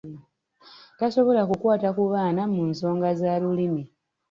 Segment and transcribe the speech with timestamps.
[0.95, 3.83] Tebasobola kukwata ku baana mu nsonga za Lulimi.